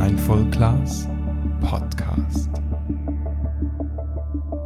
Mindful 0.00 0.48
Class 0.50 1.06
Podcast. 1.60 2.48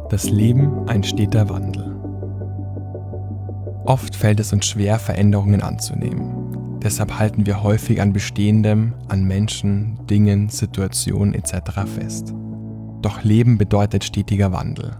Das 0.09 0.29
Leben 0.29 0.87
ein 0.87 1.03
steter 1.03 1.49
Wandel. 1.49 1.93
Oft 3.83 4.15
fällt 4.15 4.39
es 4.39 4.53
uns 4.53 4.65
schwer, 4.65 4.97
Veränderungen 4.97 5.61
anzunehmen. 5.61 6.79
Deshalb 6.81 7.19
halten 7.19 7.45
wir 7.45 7.63
häufig 7.63 7.99
an 7.99 8.13
Bestehendem, 8.13 8.93
an 9.09 9.25
Menschen, 9.25 9.99
Dingen, 10.09 10.47
Situationen 10.47 11.33
etc. 11.33 11.81
fest. 11.85 12.33
Doch 13.01 13.23
Leben 13.23 13.57
bedeutet 13.57 14.05
stetiger 14.05 14.53
Wandel. 14.53 14.95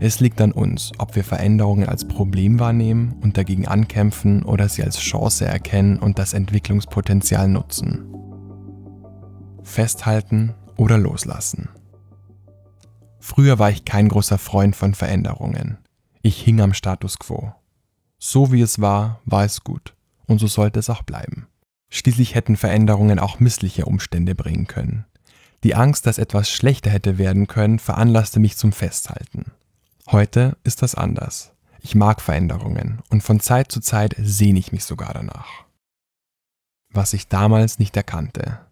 Es 0.00 0.20
liegt 0.20 0.40
an 0.40 0.52
uns, 0.52 0.92
ob 0.96 1.16
wir 1.16 1.24
Veränderungen 1.24 1.86
als 1.86 2.08
Problem 2.08 2.58
wahrnehmen 2.58 3.16
und 3.20 3.36
dagegen 3.36 3.68
ankämpfen 3.68 4.42
oder 4.42 4.70
sie 4.70 4.84
als 4.84 4.98
Chance 4.98 5.44
erkennen 5.44 5.98
und 5.98 6.18
das 6.18 6.32
Entwicklungspotenzial 6.32 7.46
nutzen. 7.46 8.15
Festhalten 9.66 10.54
oder 10.76 10.96
loslassen. 10.96 11.68
Früher 13.18 13.58
war 13.58 13.70
ich 13.70 13.84
kein 13.84 14.08
großer 14.08 14.38
Freund 14.38 14.76
von 14.76 14.94
Veränderungen. 14.94 15.78
Ich 16.22 16.40
hing 16.40 16.60
am 16.60 16.72
Status 16.72 17.18
quo. 17.18 17.52
So 18.18 18.52
wie 18.52 18.62
es 18.62 18.80
war, 18.80 19.20
war 19.24 19.44
es 19.44 19.64
gut. 19.64 19.94
Und 20.26 20.38
so 20.38 20.46
sollte 20.46 20.78
es 20.78 20.88
auch 20.88 21.02
bleiben. 21.02 21.48
Schließlich 21.90 22.34
hätten 22.34 22.56
Veränderungen 22.56 23.18
auch 23.18 23.40
missliche 23.40 23.84
Umstände 23.84 24.34
bringen 24.34 24.66
können. 24.66 25.04
Die 25.62 25.74
Angst, 25.74 26.06
dass 26.06 26.18
etwas 26.18 26.48
schlechter 26.48 26.90
hätte 26.90 27.18
werden 27.18 27.46
können, 27.46 27.78
veranlasste 27.78 28.40
mich 28.40 28.56
zum 28.56 28.72
Festhalten. 28.72 29.52
Heute 30.06 30.56
ist 30.64 30.82
das 30.82 30.94
anders. 30.94 31.52
Ich 31.80 31.94
mag 31.94 32.20
Veränderungen 32.20 33.00
und 33.10 33.22
von 33.22 33.40
Zeit 33.40 33.70
zu 33.70 33.80
Zeit 33.80 34.14
sehne 34.18 34.58
ich 34.58 34.72
mich 34.72 34.84
sogar 34.84 35.12
danach. 35.12 35.64
Was 36.90 37.12
ich 37.12 37.28
damals 37.28 37.78
nicht 37.78 37.96
erkannte. 37.96 38.65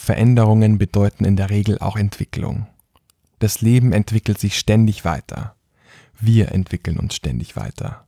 Veränderungen 0.00 0.78
bedeuten 0.78 1.24
in 1.24 1.36
der 1.36 1.50
Regel 1.50 1.78
auch 1.80 1.96
Entwicklung. 1.96 2.68
Das 3.40 3.60
Leben 3.60 3.92
entwickelt 3.92 4.38
sich 4.38 4.56
ständig 4.56 5.04
weiter. 5.04 5.56
Wir 6.18 6.52
entwickeln 6.52 6.98
uns 6.98 7.16
ständig 7.16 7.56
weiter. 7.56 8.06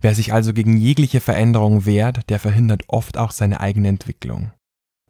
Wer 0.00 0.14
sich 0.14 0.32
also 0.32 0.52
gegen 0.54 0.78
jegliche 0.78 1.20
Veränderung 1.20 1.84
wehrt, 1.84 2.28
der 2.30 2.40
verhindert 2.40 2.84
oft 2.88 3.18
auch 3.18 3.32
seine 3.32 3.60
eigene 3.60 3.88
Entwicklung. 3.88 4.52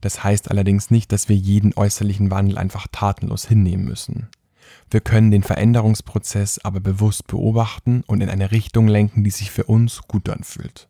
Das 0.00 0.24
heißt 0.24 0.50
allerdings 0.50 0.90
nicht, 0.90 1.12
dass 1.12 1.28
wir 1.28 1.36
jeden 1.36 1.74
äußerlichen 1.74 2.30
Wandel 2.30 2.58
einfach 2.58 2.88
tatenlos 2.90 3.46
hinnehmen 3.46 3.84
müssen. 3.84 4.28
Wir 4.90 5.00
können 5.00 5.30
den 5.30 5.44
Veränderungsprozess 5.44 6.58
aber 6.64 6.80
bewusst 6.80 7.28
beobachten 7.28 8.02
und 8.06 8.20
in 8.20 8.28
eine 8.28 8.50
Richtung 8.50 8.88
lenken, 8.88 9.22
die 9.22 9.30
sich 9.30 9.50
für 9.50 9.64
uns 9.64 10.02
gut 10.08 10.28
anfühlt. 10.28 10.88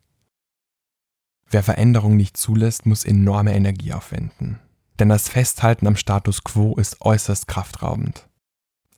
Wer 1.51 1.62
Veränderung 1.62 2.17
nicht 2.17 2.39
zulässt, 2.39 2.87
muss 2.87 3.05
enorme 3.05 3.55
Energie 3.55 3.93
aufwenden. 3.93 4.59
Denn 5.01 5.09
das 5.09 5.29
Festhalten 5.29 5.89
am 5.89 5.97
Status 5.97 6.45
quo 6.45 6.77
ist 6.77 7.01
äußerst 7.01 7.48
kraftraubend. 7.48 8.29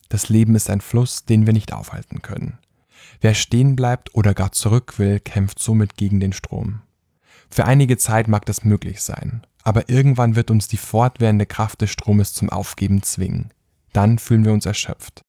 Das 0.09 0.29
Leben 0.29 0.53
ist 0.53 0.69
ein 0.69 0.81
Fluss, 0.81 1.25
den 1.25 1.47
wir 1.47 1.53
nicht 1.53 1.73
aufhalten 1.73 2.21
können. 2.21 2.59
Wer 3.21 3.33
stehen 3.33 3.75
bleibt 3.75 4.13
oder 4.13 4.35
gar 4.35 4.51
zurück 4.51 4.99
will, 4.99 5.19
kämpft 5.19 5.57
somit 5.57 5.97
gegen 5.97 6.19
den 6.19 6.33
Strom. 6.33 6.81
Für 7.49 7.65
einige 7.65 7.97
Zeit 7.97 8.27
mag 8.27 8.45
das 8.45 8.63
möglich 8.63 9.01
sein, 9.01 9.47
aber 9.63 9.89
irgendwann 9.89 10.35
wird 10.35 10.51
uns 10.51 10.67
die 10.67 10.77
fortwährende 10.77 11.47
Kraft 11.47 11.81
des 11.81 11.89
Stromes 11.89 12.33
zum 12.33 12.51
Aufgeben 12.51 13.01
zwingen 13.01 13.51
dann 13.93 14.19
fühlen 14.19 14.43
wir 14.43 14.51
uns 14.51 14.65
erschöpft. 14.65 15.21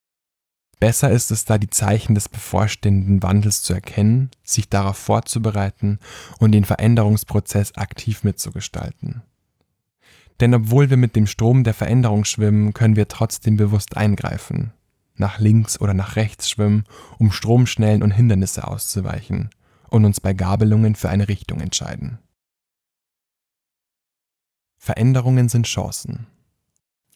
Besser 0.81 1.11
ist 1.11 1.31
es 1.31 1.45
da, 1.45 1.57
die 1.57 1.71
Zeichen 1.71 2.15
des 2.15 2.29
bevorstehenden 2.29 3.23
Wandels 3.23 3.63
zu 3.63 3.73
erkennen, 3.73 4.31
sich 4.43 4.69
darauf 4.69 4.99
vorzubereiten 4.99 5.99
und 6.39 6.53
den 6.53 6.65
Veränderungsprozess 6.65 7.77
aktiv 7.77 8.25
mitzugestalten. 8.25 9.23
Denn 10.41 10.55
obwohl 10.55 10.91
wir 10.91 10.97
mit 10.97 11.15
dem 11.17 11.27
Strom 11.27 11.65
der 11.65 11.75
Veränderung 11.75 12.25
schwimmen, 12.25 12.75
können 12.75 12.97
wir 12.97 13.09
trotzdem 13.09 13.57
bewusst 13.57 13.97
eingreifen, 13.97 14.73
nach 15.17 15.39
links 15.39 15.81
oder 15.81 15.95
nach 15.95 16.17
rechts 16.17 16.51
schwimmen, 16.51 16.85
um 17.19 17.31
Stromschnellen 17.31 18.03
und 18.03 18.11
Hindernisse 18.11 18.67
auszuweichen 18.67 19.51
und 19.91 20.05
uns 20.05 20.21
bei 20.21 20.33
Gabelungen 20.33 20.97
für 20.97 21.09
eine 21.09 21.29
Richtung 21.29 21.61
entscheiden. 21.61 22.19
Veränderungen 24.77 25.49
sind 25.49 25.67
Chancen. 25.67 26.27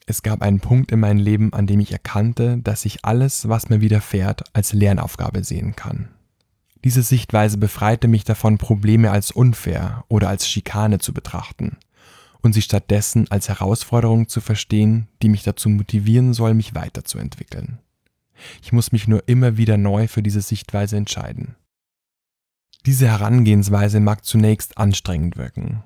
Es 0.07 0.23
gab 0.23 0.41
einen 0.41 0.61
Punkt 0.61 0.91
in 0.91 1.01
meinem 1.01 1.19
Leben, 1.19 1.53
an 1.53 1.67
dem 1.67 1.81
ich 1.81 1.93
erkannte, 1.93 2.59
dass 2.59 2.87
ich 2.87 3.05
alles, 3.05 3.49
was 3.49 3.69
mir 3.69 3.83
widerfährt, 3.83 4.45
als 4.55 4.73
Lernaufgabe 4.73 5.45
sehen 5.45 5.77
kann. 5.77 6.09
Diese 6.85 7.03
Sichtweise 7.03 7.59
befreite 7.59 8.09
mich 8.09 8.25
davon, 8.25 8.57
Probleme 8.57 9.11
als 9.11 9.33
unfair 9.33 10.05
oder 10.09 10.29
als 10.29 10.49
Schikane 10.49 10.99
zu 10.99 11.13
betrachten 11.13 11.77
und 12.43 12.53
sie 12.53 12.63
stattdessen 12.63 13.31
als 13.31 13.49
Herausforderung 13.49 14.29
zu 14.29 14.41
verstehen, 14.41 15.09
die 15.23 15.29
mich 15.29 15.43
dazu 15.43 15.69
motivieren 15.69 16.35
soll, 16.35 16.55
mich 16.55 16.75
weiterzuentwickeln. 16.75 17.79
Ich 18.63 18.73
muss 18.73 18.93
mich 18.93 19.09
nur 19.09 19.27
immer 19.27 19.57
wieder 19.57 19.77
neu 19.77 20.07
für 20.07 20.23
diese 20.23 20.41
Sichtweise 20.41 20.97
entscheiden. 20.97 21.57
Diese 22.87 23.09
Herangehensweise 23.09 24.01
mag 24.01 24.25
zunächst 24.25 24.79
anstrengend 24.79 25.37
wirken 25.37 25.83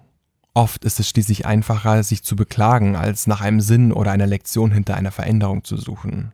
Oft 0.54 0.84
ist 0.84 1.00
es 1.00 1.08
schließlich 1.08 1.46
einfacher, 1.46 2.02
sich 2.02 2.22
zu 2.22 2.36
beklagen, 2.36 2.94
als 2.94 3.26
nach 3.26 3.40
einem 3.40 3.60
Sinn 3.60 3.90
oder 3.90 4.12
einer 4.12 4.26
Lektion 4.26 4.70
hinter 4.70 4.96
einer 4.96 5.10
Veränderung 5.10 5.64
zu 5.64 5.78
suchen. 5.78 6.32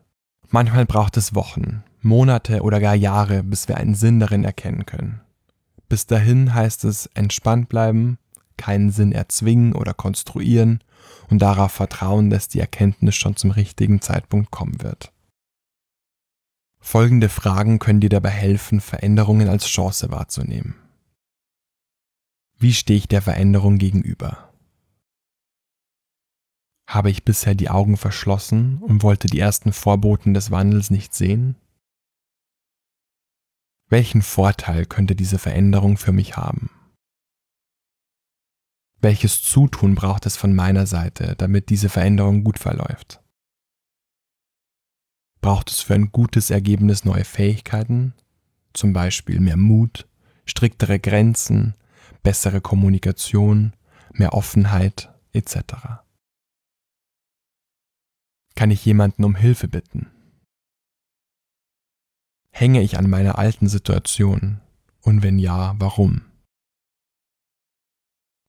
Manchmal 0.48 0.86
braucht 0.86 1.16
es 1.16 1.34
Wochen, 1.36 1.84
Monate 2.00 2.62
oder 2.62 2.80
gar 2.80 2.96
Jahre, 2.96 3.44
bis 3.44 3.68
wir 3.68 3.76
einen 3.76 3.94
Sinn 3.94 4.18
darin 4.18 4.44
erkennen 4.44 4.86
können. 4.86 5.20
Bis 5.88 6.06
dahin 6.06 6.52
heißt 6.52 6.84
es 6.84 7.06
entspannt 7.14 7.68
bleiben, 7.68 8.18
keinen 8.58 8.90
Sinn 8.90 9.12
erzwingen 9.12 9.72
oder 9.74 9.94
konstruieren 9.94 10.84
und 11.30 11.40
darauf 11.40 11.72
vertrauen, 11.72 12.30
dass 12.30 12.48
die 12.48 12.60
Erkenntnis 12.60 13.14
schon 13.14 13.36
zum 13.36 13.50
richtigen 13.50 14.00
Zeitpunkt 14.00 14.50
kommen 14.50 14.82
wird. 14.82 15.12
Folgende 16.80 17.28
Fragen 17.28 17.78
können 17.78 18.00
dir 18.00 18.10
dabei 18.10 18.30
helfen, 18.30 18.80
Veränderungen 18.80 19.48
als 19.48 19.66
Chance 19.66 20.10
wahrzunehmen. 20.10 20.74
Wie 22.56 22.72
stehe 22.72 22.98
ich 22.98 23.08
der 23.08 23.22
Veränderung 23.22 23.78
gegenüber? 23.78 24.52
Habe 26.88 27.10
ich 27.10 27.24
bisher 27.24 27.54
die 27.54 27.68
Augen 27.68 27.96
verschlossen 27.96 28.78
und 28.78 29.02
wollte 29.02 29.26
die 29.28 29.38
ersten 29.38 29.72
Vorboten 29.72 30.32
des 30.32 30.50
Wandels 30.50 30.90
nicht 30.90 31.14
sehen? 31.14 31.56
Welchen 33.90 34.22
Vorteil 34.22 34.86
könnte 34.86 35.14
diese 35.14 35.38
Veränderung 35.38 35.98
für 35.98 36.12
mich 36.12 36.36
haben? 36.36 36.70
Welches 39.00 39.42
Zutun 39.42 39.94
braucht 39.94 40.26
es 40.26 40.36
von 40.36 40.54
meiner 40.54 40.86
Seite, 40.86 41.36
damit 41.36 41.70
diese 41.70 41.88
Veränderung 41.88 42.42
gut 42.42 42.58
verläuft? 42.58 43.22
Braucht 45.40 45.70
es 45.70 45.82
für 45.82 45.94
ein 45.94 46.10
gutes 46.10 46.50
Ergebnis 46.50 47.04
neue 47.04 47.24
Fähigkeiten, 47.24 48.14
zum 48.72 48.92
Beispiel 48.92 49.38
mehr 49.38 49.56
Mut, 49.56 50.08
striktere 50.46 50.98
Grenzen, 50.98 51.74
bessere 52.24 52.60
Kommunikation, 52.60 53.72
mehr 54.12 54.34
Offenheit 54.34 55.14
etc. 55.32 56.02
Kann 58.56 58.72
ich 58.72 58.84
jemanden 58.84 59.22
um 59.22 59.36
Hilfe 59.36 59.68
bitten? 59.68 60.10
Hänge 62.50 62.82
ich 62.82 62.98
an 62.98 63.08
meiner 63.08 63.38
alten 63.38 63.68
Situation? 63.68 64.60
Und 65.02 65.22
wenn 65.22 65.38
ja, 65.38 65.76
warum? 65.78 66.27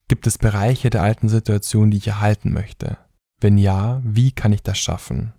Gibt 0.09 0.25
es 0.25 0.39
Bereiche 0.39 0.89
der 0.89 1.03
alten 1.03 1.29
Situation, 1.29 1.91
die 1.91 1.97
ich 1.97 2.07
erhalten 2.07 2.51
möchte? 2.51 2.97
Wenn 3.39 3.59
ja, 3.59 4.01
wie 4.03 4.31
kann 4.31 4.51
ich 4.51 4.63
das 4.63 4.79
schaffen? 4.79 5.33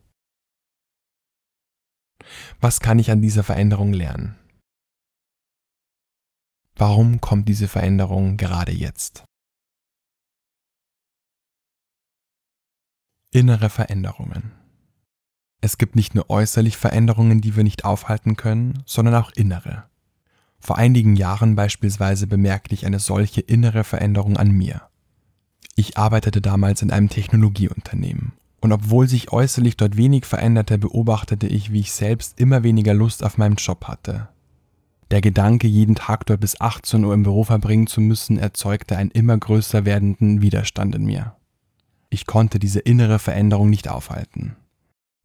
Was 2.61 2.79
kann 2.79 3.01
ich 3.01 3.11
an 3.11 3.21
dieser 3.21 3.43
Veränderung 3.43 3.93
lernen? 3.93 4.39
Warum 6.77 7.21
kommt 7.21 7.49
diese 7.49 7.67
Veränderung 7.67 8.37
gerade 8.37 8.71
jetzt? 8.71 9.25
Innere 13.33 13.71
Veränderungen. 13.71 14.53
Es 15.61 15.79
gibt 15.79 15.97
nicht 15.97 16.15
nur 16.15 16.31
äußerlich 16.31 16.77
Veränderungen, 16.77 17.41
die 17.41 17.57
wir 17.57 17.65
nicht 17.65 17.85
aufhalten 17.85 18.37
können, 18.37 18.85
sondern 18.87 19.17
auch 19.17 19.33
innere. 19.33 19.90
Vor 20.61 20.79
einigen 20.79 21.17
Jahren 21.17 21.57
beispielsweise 21.57 22.27
bemerkte 22.27 22.75
ich 22.75 22.87
eine 22.87 22.99
solche 22.99 23.41
innere 23.41 23.83
Veränderung 23.83 24.37
an 24.37 24.51
mir. 24.51 24.83
Ich 25.75 25.97
arbeitete 25.97 26.41
damals 26.41 26.83
in 26.83 26.91
einem 26.91 27.09
Technologieunternehmen 27.09 28.33
und 28.61 28.73
obwohl 28.73 29.09
sich 29.09 29.33
äußerlich 29.33 29.77
dort 29.77 29.97
wenig 29.97 30.27
veränderte, 30.27 30.79
beobachtete 30.79 31.47
ich, 31.47 31.73
wie 31.73 31.81
ich 31.81 31.93
selbst 31.93 32.39
immer 32.39 32.63
weniger 32.63 32.95
Lust 32.95 33.25
auf 33.25 33.39
meinen 33.39 33.57
Job 33.57 33.85
hatte 33.85 34.29
der 35.11 35.21
Gedanke, 35.21 35.67
jeden 35.67 35.97
Tag 35.97 36.27
dort 36.27 36.41
bis 36.41 36.61
18 36.61 37.05
Uhr 37.05 37.15
im 37.15 37.25
Büro 37.25 37.43
verbringen 37.43 37.89
zu 37.89 38.01
müssen, 38.01 38.39
erzeugte 38.39 38.97
einen 38.97 39.11
immer 39.11 39.37
größer 39.37 39.85
werdenden 39.85 40.41
Widerstand 40.41 40.95
in 40.95 41.05
mir. 41.05 41.35
Ich 42.11 42.27
konnte 42.27 42.59
diese 42.59 42.81
innere 42.81 43.19
Veränderung 43.19 43.71
nicht 43.71 43.89
aufhalten. 43.89 44.57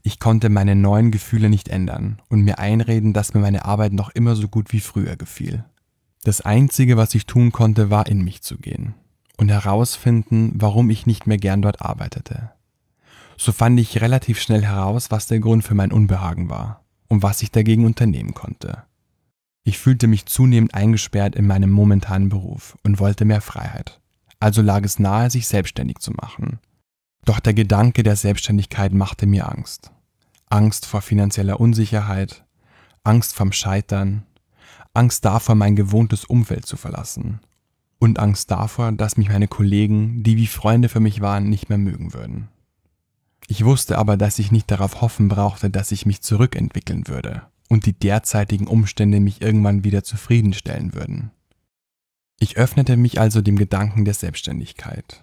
Ich 0.08 0.20
konnte 0.20 0.50
meine 0.50 0.76
neuen 0.76 1.10
Gefühle 1.10 1.50
nicht 1.50 1.68
ändern 1.68 2.22
und 2.30 2.42
mir 2.42 2.60
einreden, 2.60 3.12
dass 3.12 3.34
mir 3.34 3.40
meine 3.40 3.66
Arbeit 3.66 3.92
noch 3.92 4.12
immer 4.12 4.36
so 4.36 4.48
gut 4.48 4.72
wie 4.72 4.80
früher 4.80 5.16
gefiel. 5.16 5.66
Das 6.24 6.42
Einzige, 6.42 6.96
was 6.96 7.16
ich 7.16 7.26
tun 7.26 7.52
konnte, 7.52 7.90
war 7.90 8.06
in 8.06 8.24
mich 8.24 8.44
zu 8.44 8.60
gehen 8.60 8.94
und 9.38 9.50
herausfinden, 9.50 10.52
warum 10.54 10.92
ich 10.92 11.08
nicht 11.08 11.26
mehr 11.26 11.40
gern 11.40 11.64
dort 11.64 11.82
arbeitete. 11.82 12.52
So 13.36 13.52
fand 13.52 13.80
ich 13.80 14.00
relativ 14.00 14.40
schnell 14.40 14.64
heraus, 14.64 15.10
was 15.10 15.26
der 15.26 15.40
Grund 15.40 15.64
für 15.64 15.74
mein 15.74 15.92
Unbehagen 15.92 16.52
war 16.52 16.86
und 17.08 17.24
was 17.24 17.42
ich 17.42 17.50
dagegen 17.50 17.84
unternehmen 17.84 18.36
konnte. 18.36 18.84
Ich 19.64 19.80
fühlte 19.80 20.06
mich 20.06 20.28
zunehmend 20.28 20.76
eingesperrt 20.76 21.36
in 21.36 21.48
meinem 21.48 21.72
momentanen 21.72 22.30
Beruf 22.30 22.78
und 22.84 23.00
wollte 23.00 23.26
mehr 23.26 23.42
Freiheit. 23.42 24.00
Also 24.40 24.62
lag 24.62 24.84
es 24.84 25.00
nahe, 25.00 25.32
sich 25.32 25.48
selbstständig 25.48 25.98
zu 25.98 26.12
machen. 26.12 26.60
Doch 27.26 27.40
der 27.40 27.56
Gedanke 27.56 28.04
der 28.04 28.16
Selbstständigkeit 28.16 28.94
machte 28.94 29.26
mir 29.26 29.50
Angst. 29.50 29.92
Angst 30.56 30.86
vor 30.86 31.02
finanzieller 31.02 31.60
Unsicherheit, 31.60 32.46
Angst 33.04 33.36
vom 33.36 33.52
Scheitern, 33.52 34.24
Angst 34.94 35.26
davor, 35.26 35.54
mein 35.54 35.76
gewohntes 35.76 36.24
Umfeld 36.24 36.66
zu 36.66 36.78
verlassen 36.78 37.42
und 38.00 38.20
Angst 38.20 38.52
davor, 38.52 38.94
dass 38.94 39.18
mich 39.18 39.28
meine 39.28 39.50
Kollegen, 39.50 40.24
die 40.24 40.38
wie 40.38 40.48
Freunde 40.48 40.88
für 40.88 41.02
mich 41.02 41.20
waren, 41.20 41.50
nicht 41.50 41.68
mehr 41.68 41.78
mögen 41.78 42.14
würden. 42.14 42.48
Ich 43.48 43.66
wusste 43.66 43.98
aber, 43.98 44.16
dass 44.16 44.40
ich 44.40 44.54
nicht 44.54 44.72
darauf 44.72 45.02
hoffen 45.02 45.28
brauchte, 45.28 45.70
dass 45.70 45.92
ich 45.92 46.06
mich 46.06 46.22
zurückentwickeln 46.22 47.10
würde 47.10 47.42
und 47.68 47.86
die 47.86 48.00
derzeitigen 48.00 48.68
Umstände 48.68 49.20
mich 49.20 49.42
irgendwann 49.42 49.84
wieder 49.84 50.06
zufriedenstellen 50.06 50.94
würden. 50.94 51.32
Ich 52.40 52.56
öffnete 52.56 52.96
mich 52.96 53.20
also 53.20 53.42
dem 53.42 53.58
Gedanken 53.58 54.06
der 54.06 54.14
Selbstständigkeit. 54.14 55.22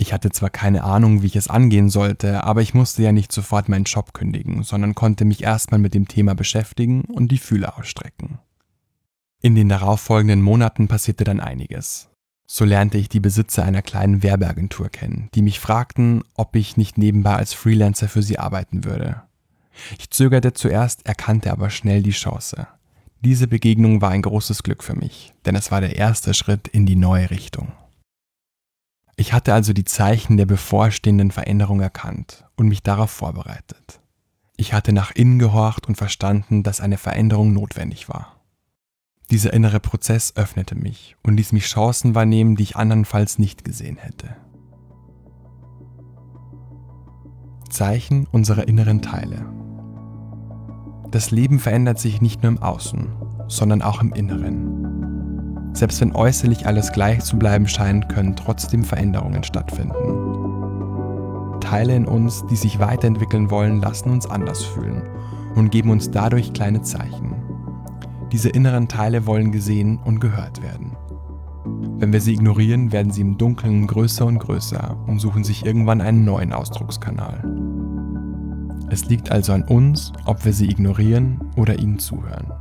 Ich 0.00 0.14
hatte 0.14 0.30
zwar 0.30 0.48
keine 0.48 0.82
Ahnung, 0.82 1.20
wie 1.20 1.26
ich 1.26 1.36
es 1.36 1.48
angehen 1.48 1.90
sollte, 1.90 2.42
aber 2.44 2.62
ich 2.62 2.72
musste 2.72 3.02
ja 3.02 3.12
nicht 3.12 3.30
sofort 3.32 3.68
meinen 3.68 3.84
Job 3.84 4.14
kündigen, 4.14 4.62
sondern 4.62 4.94
konnte 4.94 5.26
mich 5.26 5.42
erstmal 5.42 5.78
mit 5.78 5.92
dem 5.92 6.08
Thema 6.08 6.34
beschäftigen 6.34 7.02
und 7.02 7.30
die 7.30 7.36
Fühler 7.36 7.76
ausstrecken. 7.76 8.38
In 9.42 9.54
den 9.54 9.68
darauffolgenden 9.68 10.40
Monaten 10.40 10.88
passierte 10.88 11.24
dann 11.24 11.38
einiges. 11.38 12.08
So 12.46 12.64
lernte 12.64 12.96
ich 12.96 13.10
die 13.10 13.20
Besitzer 13.20 13.62
einer 13.62 13.82
kleinen 13.82 14.22
Werbeagentur 14.22 14.88
kennen, 14.88 15.28
die 15.34 15.42
mich 15.42 15.60
fragten, 15.60 16.24
ob 16.34 16.56
ich 16.56 16.78
nicht 16.78 16.96
nebenbei 16.96 17.34
als 17.34 17.52
Freelancer 17.52 18.08
für 18.08 18.22
sie 18.22 18.38
arbeiten 18.38 18.84
würde. 18.84 19.20
Ich 19.98 20.08
zögerte 20.08 20.54
zuerst, 20.54 21.04
erkannte 21.06 21.52
aber 21.52 21.68
schnell 21.68 22.02
die 22.02 22.12
Chance. 22.12 22.66
Diese 23.20 23.46
Begegnung 23.46 24.00
war 24.00 24.12
ein 24.12 24.22
großes 24.22 24.62
Glück 24.62 24.82
für 24.82 24.94
mich, 24.94 25.34
denn 25.44 25.56
es 25.56 25.70
war 25.70 25.82
der 25.82 25.96
erste 25.96 26.32
Schritt 26.32 26.68
in 26.68 26.86
die 26.86 26.96
neue 26.96 27.28
Richtung. 27.28 27.72
Ich 29.20 29.34
hatte 29.34 29.52
also 29.52 29.74
die 29.74 29.84
Zeichen 29.84 30.38
der 30.38 30.46
bevorstehenden 30.46 31.30
Veränderung 31.30 31.80
erkannt 31.80 32.46
und 32.56 32.68
mich 32.68 32.82
darauf 32.82 33.10
vorbereitet. 33.10 34.00
Ich 34.56 34.72
hatte 34.72 34.94
nach 34.94 35.10
innen 35.10 35.38
gehorcht 35.38 35.86
und 35.86 35.96
verstanden, 35.96 36.62
dass 36.62 36.80
eine 36.80 36.96
Veränderung 36.96 37.52
notwendig 37.52 38.08
war. 38.08 38.40
Dieser 39.30 39.52
innere 39.52 39.78
Prozess 39.78 40.36
öffnete 40.36 40.74
mich 40.74 41.16
und 41.22 41.36
ließ 41.36 41.52
mich 41.52 41.66
Chancen 41.66 42.14
wahrnehmen, 42.14 42.56
die 42.56 42.62
ich 42.62 42.76
andernfalls 42.76 43.38
nicht 43.38 43.62
gesehen 43.62 43.98
hätte. 43.98 44.36
Zeichen 47.68 48.26
unserer 48.26 48.68
inneren 48.68 49.02
Teile. 49.02 49.44
Das 51.10 51.30
Leben 51.30 51.58
verändert 51.58 51.98
sich 51.98 52.22
nicht 52.22 52.42
nur 52.42 52.52
im 52.52 52.62
Außen, 52.62 53.12
sondern 53.48 53.82
auch 53.82 54.00
im 54.00 54.14
Inneren. 54.14 54.79
Selbst 55.72 56.00
wenn 56.00 56.14
äußerlich 56.14 56.66
alles 56.66 56.92
gleich 56.92 57.20
zu 57.20 57.38
bleiben 57.38 57.68
scheint, 57.68 58.08
können 58.08 58.36
trotzdem 58.36 58.84
Veränderungen 58.84 59.44
stattfinden. 59.44 59.94
Teile 61.60 61.94
in 61.94 62.06
uns, 62.06 62.44
die 62.46 62.56
sich 62.56 62.80
weiterentwickeln 62.80 63.50
wollen, 63.50 63.80
lassen 63.80 64.10
uns 64.10 64.26
anders 64.26 64.64
fühlen 64.64 65.02
und 65.54 65.70
geben 65.70 65.90
uns 65.90 66.10
dadurch 66.10 66.52
kleine 66.52 66.82
Zeichen. 66.82 67.34
Diese 68.32 68.48
inneren 68.48 68.88
Teile 68.88 69.26
wollen 69.26 69.52
gesehen 69.52 69.98
und 70.04 70.20
gehört 70.20 70.62
werden. 70.62 70.96
Wenn 71.98 72.12
wir 72.12 72.20
sie 72.20 72.32
ignorieren, 72.32 72.92
werden 72.92 73.12
sie 73.12 73.20
im 73.20 73.38
Dunkeln 73.38 73.86
größer 73.86 74.24
und 74.24 74.38
größer 74.38 74.96
und 75.06 75.18
suchen 75.18 75.44
sich 75.44 75.66
irgendwann 75.66 76.00
einen 76.00 76.24
neuen 76.24 76.52
Ausdruckskanal. 76.52 77.44
Es 78.88 79.04
liegt 79.04 79.30
also 79.30 79.52
an 79.52 79.62
uns, 79.62 80.12
ob 80.24 80.44
wir 80.44 80.52
sie 80.52 80.68
ignorieren 80.68 81.40
oder 81.56 81.78
ihnen 81.78 81.98
zuhören. 81.98 82.52